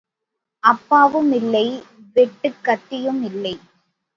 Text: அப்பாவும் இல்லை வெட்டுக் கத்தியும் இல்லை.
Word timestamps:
அப்பாவும் 0.63 1.31
இல்லை 1.31 1.63
வெட்டுக் 2.15 2.61
கத்தியும் 2.63 3.21
இல்லை. 3.23 3.55